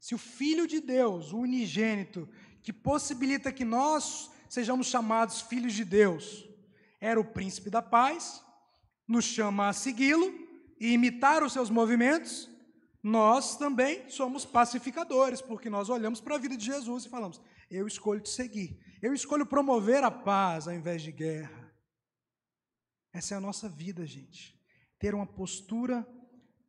[0.00, 2.26] Se o Filho de Deus, o unigênito,
[2.62, 6.48] que possibilita que nós sejamos chamados filhos de Deus,
[7.00, 8.44] era o príncipe da paz,
[9.06, 10.32] nos chama a segui-lo
[10.78, 12.48] e imitar os seus movimentos,
[13.02, 17.86] nós também somos pacificadores, porque nós olhamos para a vida de Jesus e falamos: eu
[17.86, 21.72] escolho te seguir, eu escolho promover a paz ao invés de guerra.
[23.12, 24.58] Essa é a nossa vida, gente.
[24.98, 26.06] Ter uma postura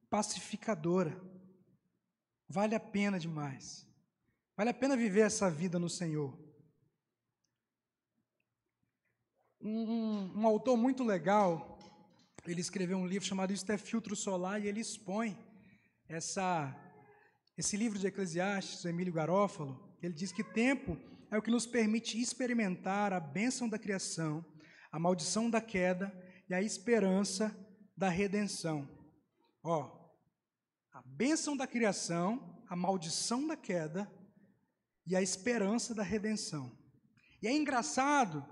[0.10, 1.22] pacificadora.
[2.48, 3.88] Vale a pena demais.
[4.56, 6.38] Vale a pena viver essa vida no Senhor.
[9.62, 11.78] Um, um, autor muito legal,
[12.46, 15.38] ele escreveu um livro chamado Isto é Filtro Solar e ele expõe
[16.10, 16.76] essa,
[17.58, 19.96] esse livro de Eclesiastes, Emílio Garófalo.
[20.02, 20.98] Ele diz que tempo
[21.30, 24.44] é o que nos permite experimentar a bênção da criação,
[24.92, 26.12] a maldição da queda
[26.50, 27.56] e a esperança
[27.96, 28.90] da redenção.
[29.64, 30.12] Ó,
[30.92, 34.12] a bênção da criação, a maldição da queda
[35.06, 36.72] e a esperança da redenção.
[37.42, 38.46] E é engraçado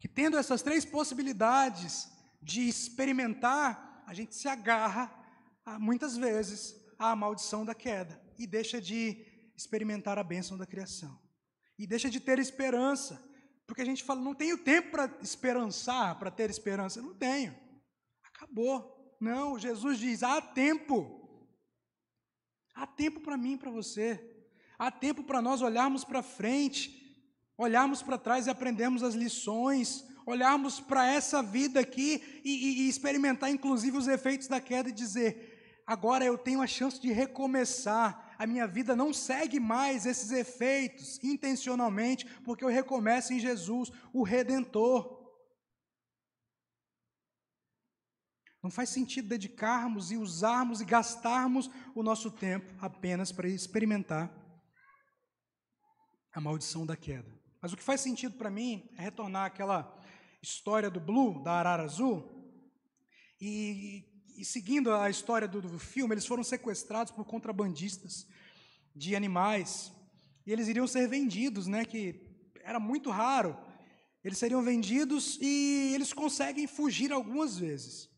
[0.00, 2.12] que, tendo essas três possibilidades,
[2.42, 5.10] de experimentar, a gente se agarra,
[5.64, 9.24] a, muitas vezes, à maldição da queda e deixa de
[9.56, 11.16] experimentar a bênção da criação.
[11.78, 13.22] E deixa de ter esperança,
[13.66, 17.00] porque a gente fala, não tenho tempo para esperançar, para ter esperança.
[17.00, 17.56] Não tenho.
[18.24, 19.16] Acabou.
[19.20, 21.20] Não, Jesus diz: há tempo.
[22.74, 24.20] Há tempo para mim para você.
[24.78, 27.02] Há tempo para nós olharmos para frente,
[27.56, 33.50] olharmos para trás e aprendermos as lições, olharmos para essa vida aqui e, e, experimentar,
[33.50, 38.46] inclusive, os efeitos da queda e dizer: agora eu tenho a chance de recomeçar, a
[38.46, 45.20] minha vida não segue mais esses efeitos intencionalmente, porque eu recomeço em Jesus, o Redentor.
[48.62, 54.41] Não faz sentido dedicarmos e usarmos e gastarmos o nosso tempo apenas para experimentar
[56.32, 57.32] a maldição da queda.
[57.60, 60.00] Mas o que faz sentido para mim é retornar àquela
[60.42, 62.28] história do Blue, da Arara Azul,
[63.40, 64.04] e,
[64.36, 68.26] e seguindo a história do, do filme, eles foram sequestrados por contrabandistas
[68.94, 69.92] de animais,
[70.46, 72.20] e eles iriam ser vendidos, né, que
[72.62, 73.56] era muito raro.
[74.24, 78.08] Eles seriam vendidos e eles conseguem fugir algumas vezes.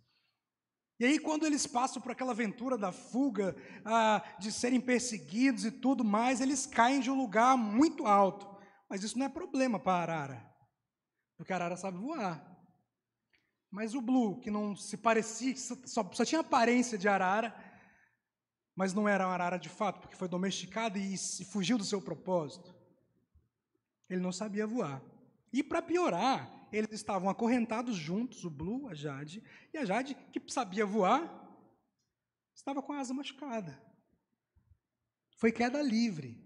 [0.98, 5.70] E aí, quando eles passam por aquela aventura da fuga, ah, de serem perseguidos e
[5.70, 8.46] tudo mais, eles caem de um lugar muito alto.
[8.88, 10.54] Mas isso não é problema para a arara.
[11.36, 12.54] Porque a arara sabe voar.
[13.70, 17.52] Mas o Blue, que não se parecia, só, só tinha aparência de arara,
[18.76, 22.00] mas não era uma arara de fato, porque foi domesticado e, e fugiu do seu
[22.00, 22.72] propósito.
[24.08, 25.02] Ele não sabia voar.
[25.52, 30.40] E para piorar, eles estavam acorrentados juntos, o Blue, a Jade, e a Jade, que
[30.52, 31.22] sabia voar,
[32.54, 33.80] estava com a asa machucada.
[35.38, 36.42] Foi queda livre.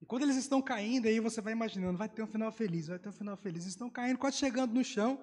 [0.00, 2.98] E quando eles estão caindo, aí você vai imaginando, vai ter um final feliz, vai
[2.98, 3.64] ter um final feliz.
[3.64, 5.22] Eles estão caindo, quase chegando no chão.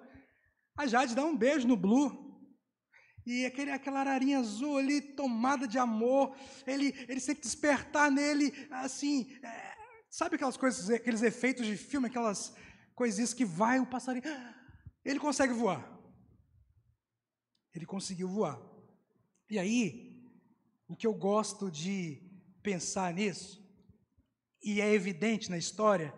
[0.78, 2.34] A Jade dá um beijo no Blue.
[3.26, 6.36] E aquele, aquela ararinha azul ali, tomada de amor,
[6.67, 9.76] ele, ele sente despertar nele, assim, é,
[10.10, 12.54] sabe aquelas coisas, aqueles efeitos de filme, aquelas
[12.96, 14.24] coisinhas que vai o passarinho.
[15.04, 15.90] Ele consegue voar.
[17.74, 18.62] Ele conseguiu voar.
[19.50, 20.24] E aí,
[20.88, 22.22] o que eu gosto de
[22.62, 23.64] pensar nisso
[24.64, 26.14] e é evidente na história,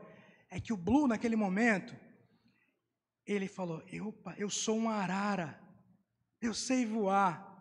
[0.50, 1.96] é que o Blue, naquele momento,
[3.26, 5.60] ele falou: eu, eu sou uma arara,
[6.40, 7.54] eu sei voar.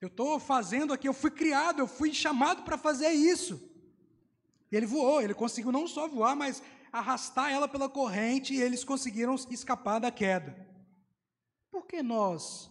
[0.00, 3.70] Eu estou fazendo aqui, eu fui criado, eu fui chamado para fazer isso.
[4.70, 8.84] E ele voou, ele conseguiu não só voar, mas arrastar ela pela corrente e eles
[8.84, 10.54] conseguiram escapar da queda.
[11.70, 12.70] Por que nós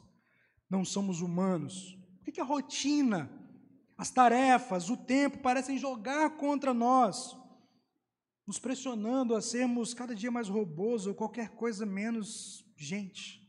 [0.69, 1.97] não somos humanos?
[2.17, 3.41] Por que, que a rotina
[4.01, 7.37] as tarefas, o tempo parecem jogar contra nós,
[8.47, 13.47] nos pressionando a sermos cada dia mais robôs ou qualquer coisa menos gente.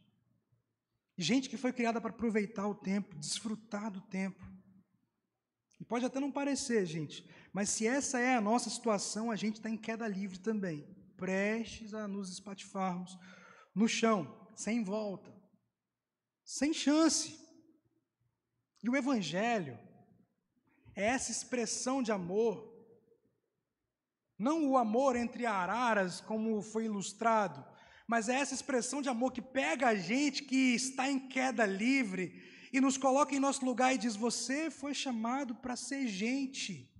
[1.17, 4.47] Gente que foi criada para aproveitar o tempo, desfrutar do tempo.
[5.81, 9.57] E pode até não parecer, gente, mas se essa é a nossa situação, a gente
[9.57, 10.87] está em queda livre também,
[11.17, 13.19] prestes a nos espatifarmos
[13.75, 15.35] no chão, sem volta,
[16.45, 17.39] sem chance.
[18.83, 19.79] E o Evangelho,
[20.95, 22.71] é essa expressão de amor,
[24.39, 27.65] não o amor entre araras, como foi ilustrado,
[28.07, 32.43] mas é essa expressão de amor que pega a gente que está em queda livre
[32.73, 36.92] e nos coloca em nosso lugar e diz: Você foi chamado para ser gente.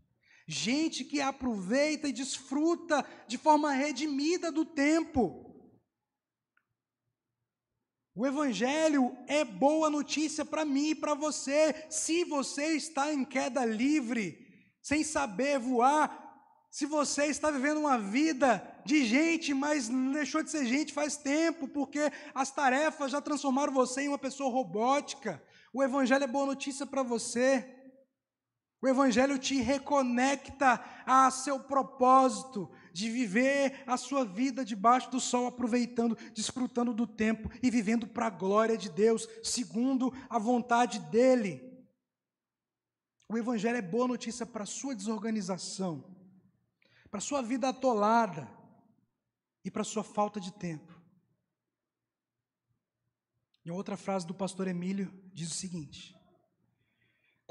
[0.47, 5.53] Gente que aproveita e desfruta de forma redimida do tempo.
[8.15, 11.87] O Evangelho é boa notícia para mim e para você.
[11.89, 14.39] Se você está em queda livre,
[14.83, 16.23] sem saber voar,
[16.71, 21.69] se você está vivendo uma vida de gente, mas deixou de ser gente faz tempo,
[21.69, 26.85] porque as tarefas já transformaram você em uma pessoa robótica, o Evangelho é boa notícia
[26.85, 27.82] para você.
[28.83, 35.47] O Evangelho te reconecta a seu propósito de viver a sua vida debaixo do sol,
[35.47, 41.63] aproveitando, desfrutando do tempo e vivendo para a glória de Deus, segundo a vontade dEle.
[43.29, 46.05] O Evangelho é boa notícia para a sua desorganização,
[47.09, 48.51] para a sua vida atolada
[49.65, 51.01] e para a sua falta de tempo.
[53.65, 56.21] Em outra frase do pastor Emílio, diz o seguinte: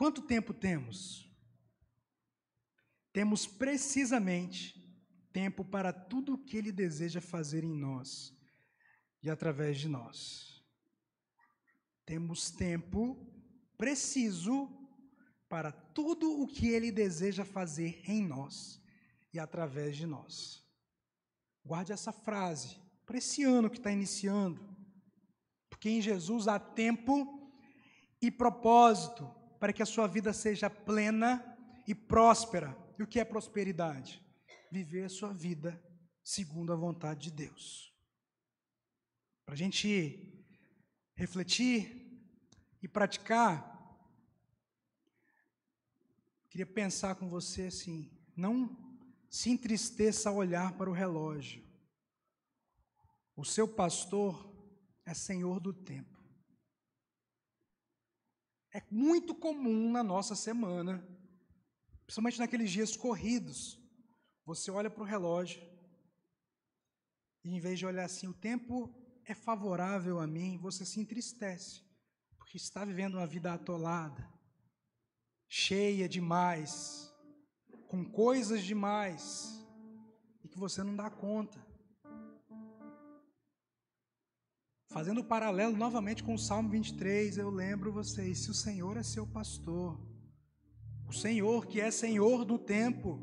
[0.01, 1.31] Quanto tempo temos?
[3.13, 4.83] Temos precisamente
[5.31, 8.35] tempo para tudo o que Ele deseja fazer em nós
[9.21, 10.65] e através de nós.
[12.03, 13.31] Temos tempo
[13.77, 14.75] preciso
[15.47, 18.81] para tudo o que Ele deseja fazer em nós
[19.31, 20.65] e através de nós.
[21.63, 22.75] Guarde essa frase
[23.05, 24.67] para esse ano que está iniciando,
[25.69, 27.53] porque em Jesus há tempo
[28.19, 31.39] e propósito para que a sua vida seja plena
[31.87, 32.75] e próspera.
[32.97, 34.19] E o que é prosperidade?
[34.71, 35.79] Viver a sua vida
[36.23, 37.95] segundo a vontade de Deus.
[39.45, 40.35] Para a gente
[41.13, 42.25] refletir
[42.81, 43.69] e praticar,
[46.49, 48.75] queria pensar com você assim: não
[49.29, 51.63] se entristeça ao olhar para o relógio.
[53.35, 54.51] O seu pastor
[55.05, 56.20] é senhor do tempo.
[58.73, 61.05] É muito comum na nossa semana,
[62.05, 63.77] principalmente naqueles dias corridos,
[64.45, 65.61] você olha para o relógio
[67.43, 68.93] e, em vez de olhar assim, o tempo
[69.25, 71.81] é favorável a mim, você se entristece,
[72.37, 74.27] porque está vivendo uma vida atolada,
[75.49, 77.13] cheia demais,
[77.87, 79.61] com coisas demais,
[80.43, 81.70] e que você não dá conta.
[84.91, 89.25] Fazendo paralelo novamente com o Salmo 23, eu lembro vocês: se o Senhor é seu
[89.25, 89.97] pastor,
[91.07, 93.17] o Senhor que é Senhor do tempo,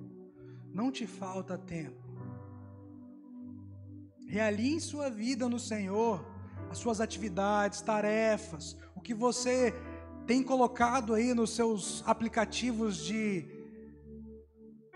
[0.72, 2.08] não te falta tempo.
[4.26, 6.24] Realinhe sua vida no Senhor,
[6.70, 9.74] as suas atividades, tarefas, o que você
[10.26, 13.46] tem colocado aí nos seus aplicativos de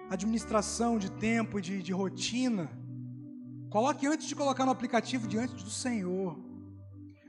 [0.08, 2.70] administração de tempo, de, de rotina.
[3.68, 6.51] Coloque antes de colocar no aplicativo diante do Senhor.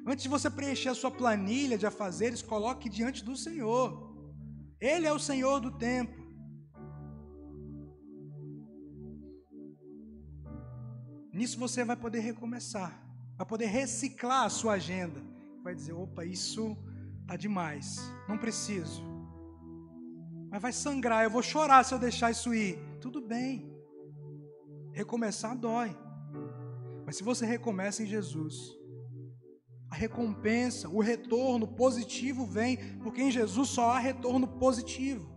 [0.06, 4.14] Antes de você preencher a sua planilha de afazeres, coloque diante do Senhor.
[4.80, 6.22] Ele é o Senhor do tempo.
[11.32, 12.92] Nisso você vai poder recomeçar,
[13.38, 15.22] vai poder reciclar a sua agenda.
[15.64, 16.78] Vai dizer: opa, isso
[17.26, 19.02] tá demais, não preciso.
[20.52, 22.78] Mas vai sangrar, eu vou chorar se eu deixar isso ir.
[23.02, 23.74] Tudo bem.
[24.92, 25.98] Recomeçar dói.
[27.06, 28.78] Mas se você recomeça em Jesus,
[29.94, 35.32] a recompensa, o retorno positivo vem, porque em Jesus só há retorno positivo.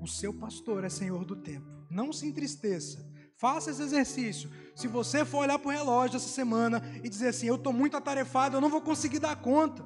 [0.00, 1.66] O seu pastor é senhor do tempo.
[1.90, 3.06] Não se entristeça.
[3.36, 4.50] Faça esse exercício.
[4.74, 7.98] Se você for olhar para o relógio essa semana e dizer assim: Eu estou muito
[7.98, 9.84] atarefado, eu não vou conseguir dar conta.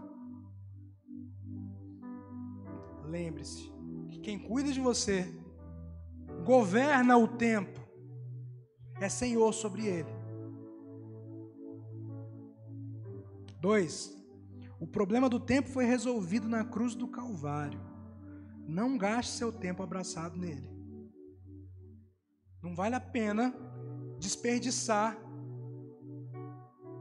[3.06, 3.72] Lembre-se
[4.08, 5.34] que quem cuida de você,
[6.44, 7.80] governa o tempo,
[9.00, 10.21] é Senhor sobre ele.
[13.62, 14.12] Dois,
[14.80, 17.80] o problema do tempo foi resolvido na cruz do Calvário.
[18.66, 20.68] Não gaste seu tempo abraçado nele.
[22.60, 23.54] Não vale a pena
[24.18, 25.16] desperdiçar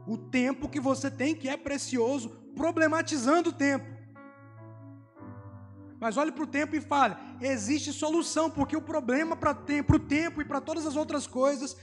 [0.06, 3.86] o tempo que você tem, que é precioso, problematizando o tempo.
[5.98, 10.40] Mas olhe para o tempo e fale: existe solução, porque o problema para o tempo
[10.40, 11.76] e para todas as outras coisas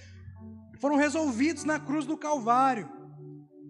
[0.79, 2.98] foram resolvidos na cruz do Calvário.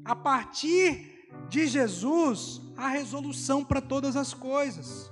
[0.10, 5.12] A partir de Jesus, há resolução para todas as coisas.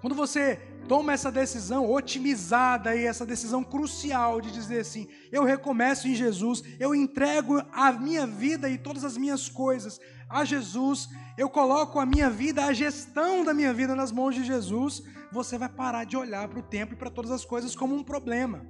[0.00, 0.56] Quando você
[0.88, 6.62] toma essa decisão otimizada e essa decisão crucial de dizer assim: eu recomeço em Jesus,
[6.80, 12.06] eu entrego a minha vida e todas as minhas coisas a Jesus, eu coloco a
[12.06, 16.16] minha vida, a gestão da minha vida nas mãos de Jesus, você vai parar de
[16.16, 18.66] olhar para o tempo e para todas as coisas como um problema,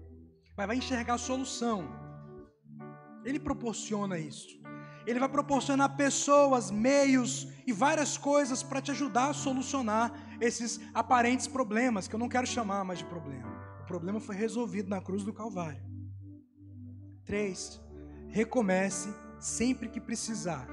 [0.57, 2.08] mas vai enxergar a solução.
[3.25, 4.59] Ele proporciona isso.
[5.07, 11.47] Ele vai proporcionar pessoas, meios e várias coisas para te ajudar a solucionar esses aparentes
[11.47, 13.49] problemas, que eu não quero chamar mais de problema.
[13.83, 15.83] O problema foi resolvido na cruz do Calvário.
[17.25, 17.81] Três,
[18.29, 19.09] recomece
[19.39, 20.69] sempre que precisar.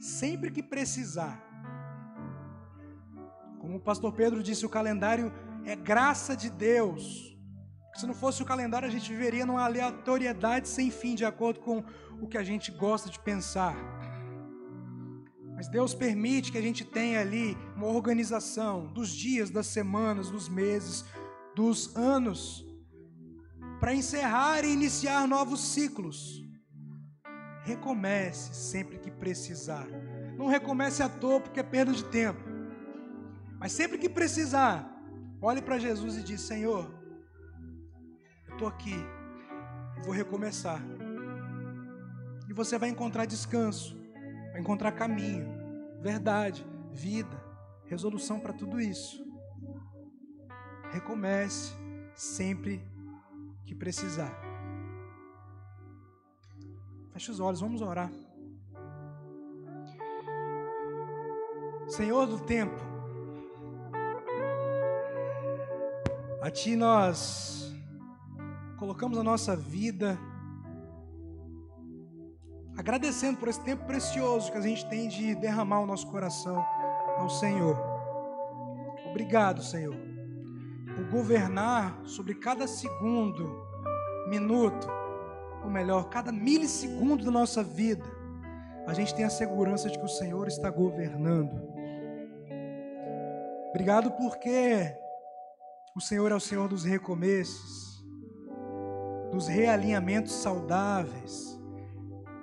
[0.00, 1.40] Sempre que precisar.
[3.60, 5.32] Como o pastor Pedro disse, o calendário
[5.64, 7.31] é graça de Deus.
[7.94, 11.84] Se não fosse o calendário, a gente viveria numa aleatoriedade sem fim, de acordo com
[12.20, 13.76] o que a gente gosta de pensar.
[15.54, 20.48] Mas Deus permite que a gente tenha ali uma organização dos dias, das semanas, dos
[20.48, 21.04] meses,
[21.54, 22.66] dos anos,
[23.78, 26.42] para encerrar e iniciar novos ciclos.
[27.62, 29.86] Recomece sempre que precisar.
[30.36, 32.40] Não recomece à toa porque é perda de tempo.
[33.60, 34.90] Mas sempre que precisar,
[35.40, 37.01] olhe para Jesus e diz: Senhor,
[38.62, 38.94] estou aqui,
[40.04, 40.80] vou recomeçar.
[42.48, 43.96] E você vai encontrar descanso,
[44.52, 45.48] vai encontrar caminho,
[46.00, 47.42] verdade, vida,
[47.86, 49.24] resolução para tudo isso.
[50.92, 51.72] Recomece
[52.14, 52.86] sempre
[53.64, 54.32] que precisar.
[57.12, 58.12] Feche os olhos, vamos orar.
[61.88, 62.80] Senhor do tempo,
[66.40, 67.61] a Ti nós
[68.82, 70.18] colocamos a nossa vida
[72.76, 76.60] agradecendo por esse tempo precioso que a gente tem de derramar o nosso coração
[77.16, 77.80] ao Senhor.
[79.08, 79.94] Obrigado, Senhor,
[80.96, 83.56] por governar sobre cada segundo,
[84.28, 84.88] minuto,
[85.62, 88.04] ou melhor, cada milissegundo da nossa vida.
[88.84, 91.62] A gente tem a segurança de que o Senhor está governando.
[93.70, 94.92] Obrigado porque
[95.94, 97.91] o Senhor é o Senhor dos recomeços,
[99.32, 101.58] dos realinhamentos saudáveis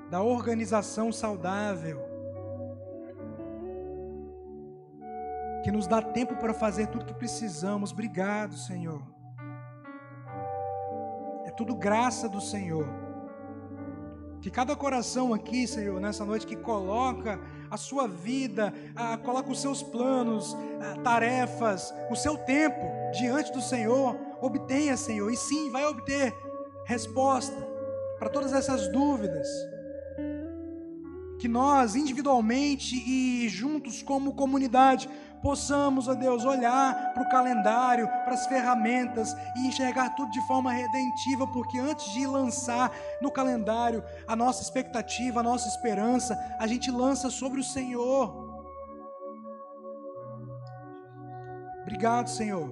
[0.09, 2.01] da organização saudável,
[5.63, 7.91] que nos dá tempo para fazer tudo que precisamos.
[7.91, 9.03] Obrigado, Senhor.
[11.45, 12.87] É tudo graça do Senhor.
[14.41, 19.61] Que cada coração aqui, Senhor, nessa noite que coloca a sua vida, a, coloca os
[19.61, 22.81] seus planos, a, tarefas, o seu tempo
[23.11, 26.33] diante do Senhor, obtenha, Senhor, e sim, vai obter
[26.89, 27.55] resposta
[28.17, 29.47] para todas essas dúvidas
[31.37, 35.07] que nós, individualmente e juntos como comunidade,
[35.41, 40.71] possamos, ó Deus, olhar para o calendário, para as ferramentas e enxergar tudo de forma
[40.71, 46.89] redentiva, porque antes de lançar no calendário a nossa expectativa, a nossa esperança, a gente
[46.89, 48.65] lança sobre o Senhor.
[51.83, 52.69] Obrigado, Senhor.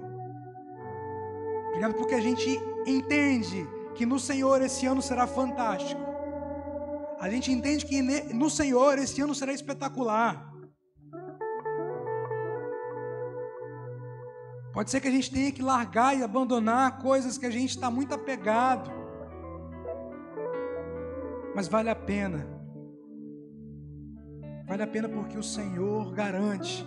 [1.68, 6.08] Obrigado porque a gente entende que no Senhor esse ano será fantástico
[7.20, 8.00] a gente entende que
[8.32, 10.54] no Senhor esse ano será espetacular.
[14.72, 17.90] Pode ser que a gente tenha que largar e abandonar coisas que a gente está
[17.90, 18.88] muito apegado.
[21.56, 22.46] Mas vale a pena.
[24.68, 26.86] Vale a pena porque o Senhor garante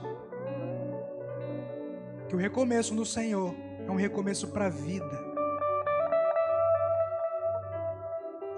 [2.29, 3.53] que o recomeço no Senhor
[3.85, 5.30] é um recomeço para a vida.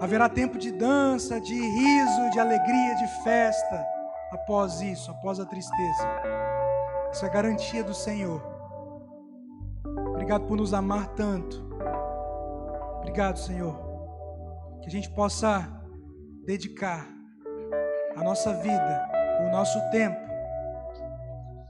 [0.04, 3.86] Haverá tempo de dança, de riso, de alegria, de festa
[4.32, 6.08] após isso, após a tristeza.
[7.10, 8.42] Isso é garantia do Senhor.
[10.10, 11.56] Obrigado por nos amar tanto.
[12.98, 13.74] Obrigado, Senhor.
[14.82, 15.66] Que a gente possa
[16.44, 17.08] dedicar
[18.14, 19.10] a nossa vida,
[19.46, 20.20] o nosso tempo,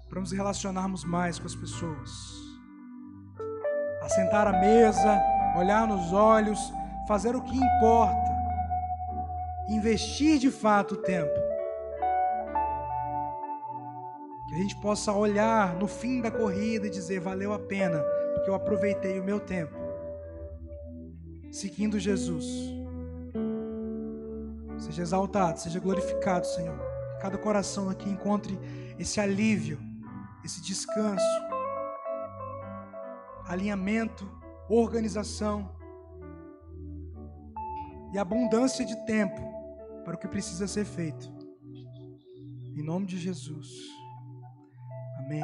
[0.09, 2.11] para nos relacionarmos mais com as pessoas.
[4.03, 5.23] Assentar à mesa,
[5.57, 6.59] olhar nos olhos
[7.07, 8.24] fazer o que importa,
[9.69, 11.35] investir de fato o tempo.
[14.49, 18.03] Que a gente possa olhar no fim da corrida e dizer: valeu a pena,
[18.35, 19.75] porque eu aproveitei o meu tempo,
[21.51, 22.45] seguindo Jesus.
[24.79, 26.79] Seja exaltado, seja glorificado, Senhor.
[27.15, 28.59] Que cada coração aqui encontre
[28.99, 29.79] esse alívio,
[30.45, 31.25] esse descanso,
[33.47, 34.31] alinhamento,
[34.69, 35.75] organização
[38.13, 39.54] e abundância de tempo
[40.05, 41.33] para o que precisa ser feito.
[42.77, 43.69] Em nome de Jesus.
[45.19, 45.43] Amém.